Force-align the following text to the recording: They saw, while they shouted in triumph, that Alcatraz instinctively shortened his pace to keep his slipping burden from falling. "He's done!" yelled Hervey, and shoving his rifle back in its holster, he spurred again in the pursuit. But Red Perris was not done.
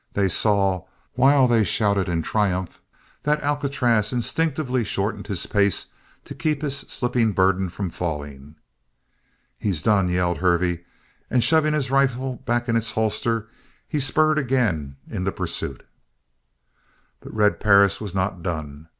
They 0.13 0.29
saw, 0.29 0.85
while 1.13 1.47
they 1.47 1.63
shouted 1.63 2.09
in 2.09 2.23
triumph, 2.23 2.81
that 3.21 3.39
Alcatraz 3.43 4.11
instinctively 4.11 4.83
shortened 4.83 5.27
his 5.27 5.45
pace 5.45 5.85
to 6.25 6.33
keep 6.33 6.63
his 6.63 6.75
slipping 6.79 7.33
burden 7.33 7.69
from 7.69 7.91
falling. 7.91 8.55
"He's 9.59 9.83
done!" 9.83 10.09
yelled 10.09 10.39
Hervey, 10.39 10.85
and 11.29 11.43
shoving 11.43 11.75
his 11.75 11.91
rifle 11.91 12.37
back 12.47 12.67
in 12.67 12.75
its 12.75 12.93
holster, 12.93 13.49
he 13.87 13.99
spurred 13.99 14.39
again 14.39 14.95
in 15.07 15.23
the 15.23 15.31
pursuit. 15.31 15.85
But 17.19 17.35
Red 17.35 17.59
Perris 17.59 18.01
was 18.01 18.15
not 18.15 18.41
done. 18.41 18.87